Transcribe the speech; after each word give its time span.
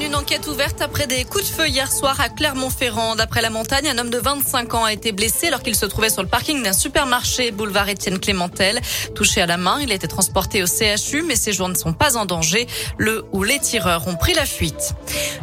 Une, 0.00 0.16
enquête 0.16 0.48
ouverte 0.48 0.82
après 0.82 1.06
des 1.06 1.24
coups 1.24 1.48
de 1.48 1.54
feu 1.54 1.68
hier 1.68 1.90
soir 1.90 2.20
à 2.20 2.28
Clermont-Ferrand. 2.28 3.14
D'après 3.14 3.42
la 3.42 3.50
montagne, 3.50 3.88
un 3.88 3.96
homme 3.98 4.10
de 4.10 4.18
25 4.18 4.74
ans 4.74 4.84
a 4.84 4.92
été 4.92 5.12
blessé 5.12 5.46
alors 5.46 5.62
qu'il 5.62 5.76
se 5.76 5.86
trouvait 5.86 6.10
sur 6.10 6.22
le 6.22 6.28
parking 6.28 6.62
d'un 6.62 6.72
supermarché 6.72 7.52
boulevard 7.52 7.88
Étienne 7.88 8.18
Clémentel. 8.18 8.80
Touché 9.14 9.40
à 9.40 9.46
la 9.46 9.56
main, 9.56 9.78
il 9.80 9.92
a 9.92 9.94
été 9.94 10.08
transporté 10.08 10.62
au 10.62 10.66
CHU, 10.66 11.22
mais 11.22 11.36
ses 11.36 11.52
jours 11.52 11.68
ne 11.68 11.74
sont 11.74 11.92
pas 11.92 12.16
en 12.16 12.26
danger. 12.26 12.66
Le 12.98 13.24
ou 13.32 13.44
les 13.44 13.58
tireurs 13.60 14.08
ont 14.08 14.16
pris 14.16 14.34
la 14.34 14.46
fuite. 14.46 14.94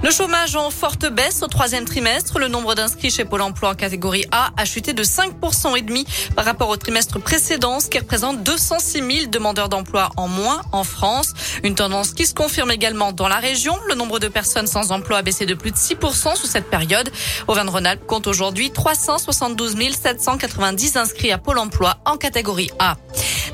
Le 0.04 0.12
chômage 0.12 0.56
en 0.56 0.70
forte 0.70 1.06
baisse 1.06 1.42
au 1.44 1.48
troisième 1.48 1.86
trimestre. 1.86 2.38
Le 2.38 2.48
nombre 2.48 2.76
d'inscrits 2.76 3.10
chez 3.12 3.26
Pôle 3.26 3.42
emploi 3.42 3.70
en 3.70 3.76
catégorie 3.76 4.26
A 4.32 4.52
a 4.58 4.66
chuté 4.66 4.94
de 4.94 5.04
5% 5.04 5.78
et 5.78 5.82
demi 5.82 6.06
par 6.36 6.46
rapport 6.46 6.70
au 6.70 6.78
trimestre 6.78 7.20
précédent, 7.20 7.80
ce 7.80 7.88
qui 7.88 8.00
représente 8.00 8.44
206 8.44 8.92
000 8.92 9.08
demandeurs 9.32 9.70
d'emploi 9.70 10.10
en 10.18 10.28
moins 10.28 10.62
en 10.72 10.84
France. 10.84 11.34
Une 11.64 11.76
tendance 11.76 12.12
qui 12.12 12.26
se 12.26 12.34
confirme 12.34 12.72
également 12.72 13.14
dans 13.14 13.28
la 13.28 13.38
région. 13.38 13.76
Le 13.88 13.96
nombre 13.96 14.20
sans 14.46 14.92
emploi 14.92 15.18
a 15.18 15.22
baissé 15.22 15.46
de 15.46 15.54
plus 15.54 15.72
de 15.72 15.76
6% 15.76 16.36
sous 16.36 16.48
cette 16.48 16.70
période. 16.70 17.10
Auvergne-Rhône-Alpes 17.48 18.06
compte 18.06 18.28
aujourd'hui 18.28 18.72
372 18.72 19.76
790 19.92 20.98
inscrits 20.98 21.32
à 21.32 21.38
Pôle 21.38 21.58
emploi 21.58 21.98
en 22.06 22.18
catégorie 22.18 22.72
A. 22.80 22.98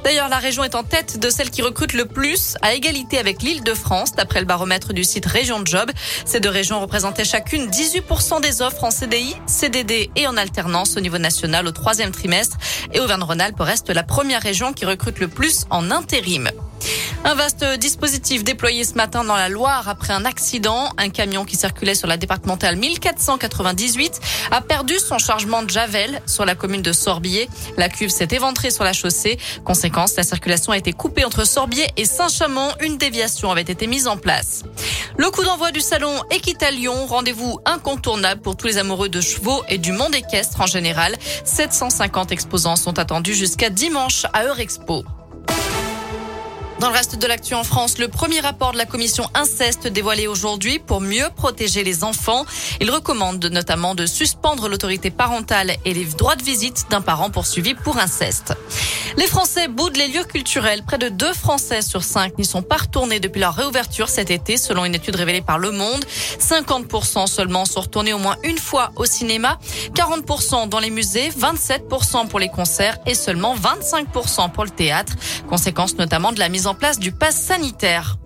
D'ailleurs, 0.03 0.29
la 0.29 0.37
région 0.37 0.63
est 0.63 0.75
en 0.75 0.83
tête 0.83 1.19
de 1.19 1.29
celles 1.29 1.49
qui 1.49 1.61
recrutent 1.61 1.93
le 1.93 2.05
plus, 2.05 2.55
à 2.61 2.73
égalité 2.73 3.17
avec 3.17 3.41
l'île 3.41 3.63
de 3.63 3.73
France, 3.73 4.13
d'après 4.13 4.39
le 4.39 4.45
baromètre 4.45 4.93
du 4.93 5.03
site 5.03 5.25
Région 5.25 5.61
Job. 5.65 5.91
Ces 6.25 6.39
deux 6.39 6.49
régions 6.49 6.79
représentaient 6.79 7.25
chacune 7.25 7.69
18% 7.69 8.41
des 8.41 8.61
offres 8.61 8.83
en 8.83 8.91
CDI, 8.91 9.35
CDD 9.47 10.09
et 10.15 10.27
en 10.27 10.37
alternance 10.37 10.97
au 10.97 10.99
niveau 10.99 11.17
national 11.17 11.67
au 11.67 11.71
troisième 11.71 12.11
trimestre. 12.11 12.57
Et 12.93 12.99
Auvergne-Rhône-Alpes 12.99 13.59
reste 13.59 13.89
la 13.89 14.03
première 14.03 14.41
région 14.41 14.73
qui 14.73 14.85
recrute 14.85 15.19
le 15.19 15.27
plus 15.27 15.65
en 15.69 15.91
intérim. 15.91 16.49
Un 17.29 17.35
vaste 17.35 17.65
dispositif 17.77 18.45
déployé 18.45 18.85
ce 18.85 18.93
matin 18.93 19.25
dans 19.25 19.35
la 19.35 19.49
Loire 19.49 19.89
après 19.89 20.13
un 20.13 20.23
accident. 20.23 20.93
Un 20.97 21.09
camion 21.09 21.43
qui 21.43 21.57
circulait 21.57 21.93
sur 21.93 22.07
la 22.07 22.15
départementale 22.15 22.77
1498 22.77 24.21
a 24.51 24.61
perdu 24.61 24.97
son 24.97 25.17
chargement 25.17 25.61
de 25.61 25.69
Javel 25.69 26.21
sur 26.25 26.45
la 26.45 26.55
commune 26.55 26.81
de 26.81 26.93
Sorbier. 26.93 27.49
La 27.75 27.89
cuve 27.89 28.11
s'est 28.11 28.29
éventrée 28.31 28.71
sur 28.71 28.85
la 28.85 28.93
chaussée. 28.93 29.37
Conséquence, 29.65 30.15
la 30.15 30.23
circulation 30.23 30.71
a 30.71 30.77
été 30.77 30.93
coupée 30.93 31.25
entre 31.25 31.45
Sorbier 31.45 31.87
et 31.97 32.05
Saint-Chamond. 32.05 32.71
Une 32.79 32.97
déviation 32.97 33.51
avait 33.51 33.59
été 33.59 33.87
mise 33.87 34.07
en 34.07 34.15
place. 34.15 34.63
Le 35.17 35.29
coup 35.29 35.43
d'envoi 35.43 35.71
du 35.71 35.81
salon 35.81 36.13
Équitalion, 36.31 37.07
rendez-vous 37.07 37.59
incontournable 37.65 38.39
pour 38.39 38.55
tous 38.55 38.67
les 38.67 38.77
amoureux 38.77 39.09
de 39.09 39.19
chevaux 39.19 39.65
et 39.67 39.79
du 39.79 39.91
monde 39.91 40.15
équestre 40.15 40.61
en 40.61 40.65
général. 40.65 41.17
750 41.43 42.31
exposants 42.31 42.77
sont 42.77 42.97
attendus 42.99 43.35
jusqu'à 43.35 43.69
dimanche 43.69 44.25
à 44.31 44.45
Eurexpo. 44.45 45.03
Dans 46.79 46.89
le 46.89 46.93
reste 46.93 47.17
de 47.17 47.25
l'actu 47.25 47.55
en 47.55 47.63
France, 47.63 47.97
le 47.97 48.07
premier 48.07 48.39
rapport 48.39 48.71
de 48.71 48.77
la 48.77 48.85
commission 48.85 49.27
inceste 49.33 49.87
dévoilé 49.87 50.27
aujourd'hui 50.27 50.77
pour 50.77 51.01
mieux 51.01 51.27
protéger 51.35 51.83
les 51.83 52.03
enfants. 52.03 52.45
Il 52.79 52.91
recommande 52.91 53.43
notamment 53.45 53.95
de 53.95 54.05
suspendre 54.05 54.69
l'autorité 54.69 55.09
parentale 55.09 55.75
et 55.85 55.95
les 55.95 56.05
droits 56.05 56.35
de 56.35 56.43
visite 56.43 56.85
d'un 56.91 57.01
parent 57.01 57.31
poursuivi 57.31 57.73
pour 57.73 57.97
inceste. 57.97 58.53
Les 59.17 59.25
Français 59.25 59.67
boudent 59.67 59.97
les 59.97 60.07
lieux 60.07 60.23
culturels. 60.25 60.83
Près 60.83 60.99
de 60.99 61.09
deux 61.09 61.33
Français 61.33 61.81
sur 61.81 62.03
cinq 62.03 62.37
n'y 62.37 62.45
sont 62.45 62.61
pas 62.61 62.77
retournés 62.77 63.19
depuis 63.19 63.39
leur 63.39 63.55
réouverture 63.55 64.07
cet 64.07 64.29
été, 64.29 64.57
selon 64.57 64.85
une 64.85 64.93
étude 64.93 65.15
révélée 65.15 65.41
par 65.41 65.57
Le 65.57 65.71
Monde. 65.71 66.05
50% 66.39 67.25
seulement 67.25 67.65
sont 67.65 67.81
retournés 67.81 68.13
au 68.13 68.19
moins 68.19 68.37
une 68.43 68.59
fois 68.59 68.91
au 68.95 69.05
cinéma, 69.05 69.57
40% 69.95 70.69
dans 70.69 70.79
les 70.79 70.91
musées, 70.91 71.29
27% 71.29 72.27
pour 72.27 72.37
les 72.37 72.49
concerts 72.49 72.99
et 73.07 73.15
seulement 73.15 73.55
25% 73.55 74.51
pour 74.51 74.63
le 74.63 74.69
théâtre. 74.69 75.13
Conséquence 75.49 75.95
notamment 75.95 76.31
de 76.31 76.39
la 76.39 76.49
mise 76.49 76.66
en 76.67 76.75
place 76.75 76.99
du 76.99 77.11
pass 77.11 77.35
sanitaire. 77.35 78.17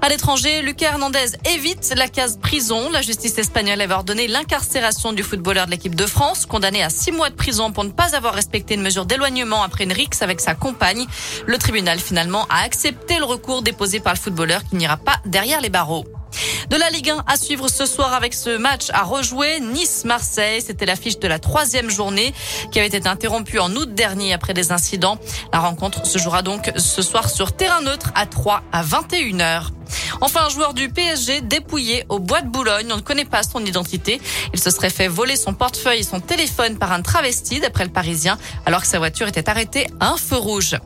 À 0.00 0.08
l'étranger, 0.08 0.62
Lucas 0.62 0.92
Hernandez 0.92 1.36
évite 1.44 1.92
la 1.96 2.08
case 2.08 2.36
prison. 2.36 2.90
La 2.90 3.02
justice 3.02 3.38
espagnole 3.38 3.80
avait 3.80 3.94
ordonné 3.94 4.26
l'incarcération 4.26 5.12
du 5.12 5.22
footballeur 5.22 5.66
de 5.66 5.70
l'équipe 5.70 5.94
de 5.94 6.06
France, 6.06 6.44
condamné 6.44 6.82
à 6.82 6.90
six 6.90 7.12
mois 7.12 7.30
de 7.30 7.36
prison 7.36 7.70
pour 7.70 7.84
ne 7.84 7.90
pas 7.90 8.16
avoir 8.16 8.34
respecté 8.34 8.74
une 8.74 8.82
mesure 8.82 9.06
d'éloignement 9.06 9.62
après 9.62 9.84
une 9.84 9.92
rixe 9.92 10.22
avec 10.22 10.40
sa 10.40 10.54
compagne. 10.54 11.06
Le 11.46 11.56
tribunal 11.56 12.00
finalement 12.00 12.46
a 12.50 12.64
accepté 12.64 13.18
le 13.18 13.24
recours 13.24 13.62
déposé 13.62 14.00
par 14.00 14.14
le 14.14 14.18
footballeur 14.18 14.64
qui 14.64 14.74
n'ira 14.74 14.96
pas 14.96 15.18
derrière 15.24 15.60
les 15.60 15.70
barreaux. 15.70 16.04
De 16.72 16.78
la 16.78 16.88
Ligue 16.88 17.10
1 17.10 17.24
à 17.26 17.36
suivre 17.36 17.68
ce 17.68 17.84
soir 17.84 18.14
avec 18.14 18.32
ce 18.32 18.56
match 18.56 18.86
à 18.94 19.02
rejouer. 19.02 19.60
Nice-Marseille, 19.60 20.62
c'était 20.62 20.86
l'affiche 20.86 21.18
de 21.18 21.28
la 21.28 21.38
troisième 21.38 21.90
journée 21.90 22.32
qui 22.70 22.78
avait 22.78 22.88
été 22.88 23.06
interrompue 23.06 23.58
en 23.58 23.70
août 23.76 23.92
dernier 23.92 24.32
après 24.32 24.54
des 24.54 24.72
incidents. 24.72 25.18
La 25.52 25.58
rencontre 25.58 26.06
se 26.06 26.16
jouera 26.16 26.40
donc 26.40 26.72
ce 26.78 27.02
soir 27.02 27.28
sur 27.28 27.52
terrain 27.52 27.82
neutre 27.82 28.10
à 28.14 28.24
3 28.24 28.62
à 28.72 28.82
21 28.82 29.36
h 29.36 29.64
Enfin, 30.22 30.46
un 30.46 30.48
joueur 30.48 30.72
du 30.72 30.88
PSG 30.88 31.42
dépouillé 31.42 32.04
au 32.08 32.18
bois 32.18 32.40
de 32.40 32.48
Boulogne. 32.48 32.88
On 32.90 32.96
ne 32.96 33.02
connaît 33.02 33.26
pas 33.26 33.42
son 33.42 33.62
identité. 33.64 34.20
Il 34.54 34.60
se 34.60 34.70
serait 34.70 34.88
fait 34.88 35.08
voler 35.08 35.36
son 35.36 35.52
portefeuille 35.52 36.00
et 36.00 36.04
son 36.04 36.20
téléphone 36.20 36.78
par 36.78 36.92
un 36.92 37.02
travesti, 37.02 37.60
d'après 37.60 37.84
le 37.84 37.90
Parisien, 37.90 38.38
alors 38.64 38.80
que 38.80 38.86
sa 38.86 38.98
voiture 38.98 39.28
était 39.28 39.50
arrêtée 39.50 39.88
à 40.00 40.10
un 40.12 40.16
feu 40.16 40.36
rouge. 40.36 40.76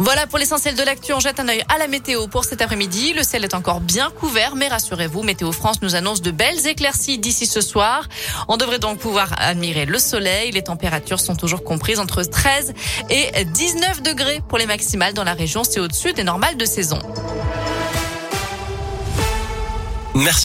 Voilà 0.00 0.28
pour 0.28 0.38
l'essentiel 0.38 0.76
de 0.76 0.82
l'actu. 0.84 1.12
On 1.12 1.18
jette 1.18 1.40
un 1.40 1.48
œil 1.48 1.64
à 1.68 1.76
la 1.76 1.88
météo 1.88 2.28
pour 2.28 2.44
cet 2.44 2.62
après-midi. 2.62 3.14
Le 3.14 3.24
ciel 3.24 3.42
est 3.42 3.52
encore 3.52 3.80
bien 3.80 4.10
couvert, 4.10 4.54
mais 4.54 4.68
rassurez-vous, 4.68 5.24
Météo 5.24 5.50
France 5.50 5.82
nous 5.82 5.96
annonce 5.96 6.22
de 6.22 6.30
belles 6.30 6.68
éclaircies 6.68 7.18
d'ici 7.18 7.46
ce 7.46 7.60
soir. 7.60 8.08
On 8.46 8.56
devrait 8.56 8.78
donc 8.78 8.98
pouvoir 8.98 9.34
admirer 9.38 9.86
le 9.86 9.98
soleil. 9.98 10.52
Les 10.52 10.62
températures 10.62 11.18
sont 11.18 11.34
toujours 11.34 11.64
comprises 11.64 11.98
entre 11.98 12.22
13 12.22 12.74
et 13.10 13.44
19 13.44 14.02
degrés 14.02 14.40
pour 14.48 14.58
les 14.58 14.66
maximales 14.66 15.14
dans 15.14 15.24
la 15.24 15.34
région. 15.34 15.64
C'est 15.64 15.80
au-dessus 15.80 16.12
des 16.12 16.22
normales 16.22 16.56
de 16.56 16.64
saison. 16.64 17.00
Merci. 20.14 20.36